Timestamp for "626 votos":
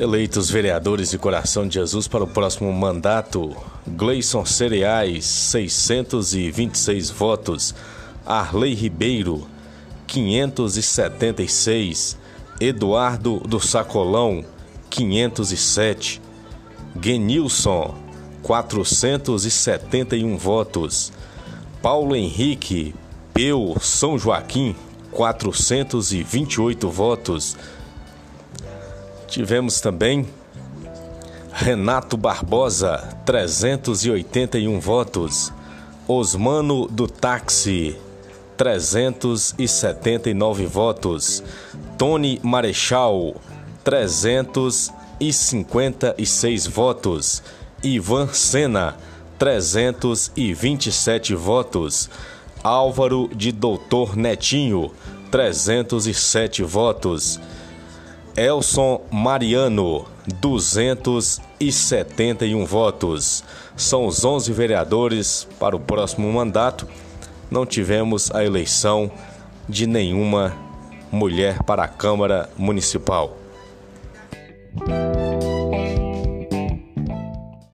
5.26-7.74